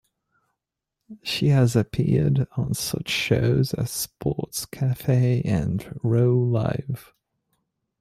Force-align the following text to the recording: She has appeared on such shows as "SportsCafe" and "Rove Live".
She 1.21 1.49
has 1.49 1.75
appeared 1.75 2.47
on 2.57 2.73
such 2.73 3.07
shows 3.07 3.75
as 3.75 3.91
"SportsCafe" 4.07 5.43
and 5.45 5.99
"Rove 6.01 6.47
Live". 6.49 7.13